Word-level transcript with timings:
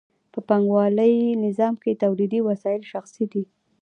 په 0.33 0.39
پانګوالي 0.47 1.11
نظام 1.45 1.73
کې 1.83 1.99
تولیدي 2.03 2.39
وسایل 2.49 2.83
شخصي 2.91 3.25
دي 3.31 3.43